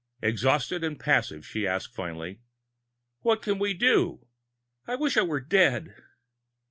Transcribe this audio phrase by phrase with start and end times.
[0.23, 2.39] Exhausted and passive, she asked finally:
[3.19, 4.25] "What can we do?
[4.87, 5.93] I wish I were dead!"